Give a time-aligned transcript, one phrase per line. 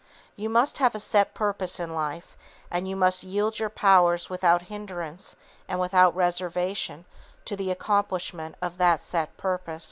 [0.35, 2.35] You must have a set purpose in life,
[2.71, 5.35] and you must yield your powers without hindrance
[5.67, 7.05] and without reservation
[7.45, 9.79] to the accomplishment of that set purpose.